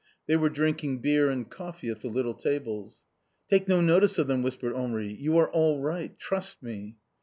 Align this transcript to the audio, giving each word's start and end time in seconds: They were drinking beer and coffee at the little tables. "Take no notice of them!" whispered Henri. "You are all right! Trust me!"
They 0.25 0.35
were 0.35 0.49
drinking 0.49 1.01
beer 1.01 1.29
and 1.29 1.47
coffee 1.47 1.89
at 1.89 2.01
the 2.01 2.07
little 2.07 2.33
tables. 2.33 3.03
"Take 3.51 3.67
no 3.67 3.81
notice 3.81 4.17
of 4.17 4.25
them!" 4.25 4.41
whispered 4.41 4.73
Henri. 4.73 5.13
"You 5.13 5.37
are 5.37 5.51
all 5.51 5.79
right! 5.79 6.17
Trust 6.17 6.63
me!" 6.63 6.95